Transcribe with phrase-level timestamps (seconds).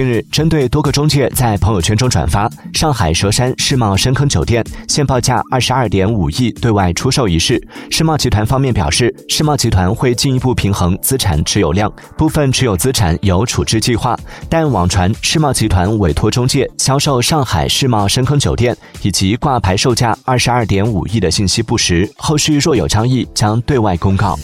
[0.00, 14.18] 近日，针对多个中介在朋友圈中转发上海佘山世贸深坑酒店现报价二十二点五亿对外出售一事，世贸集团方面表示，世贸集团会进一步平衡资产持有量，部分持有资产有处置计划。
[14.48, 24.38] 但网传世贸集团委托中介销售上海世贸深坑酒店以及挂牌售价二十二点五亿的信息不实，后续若有交易将对外公告。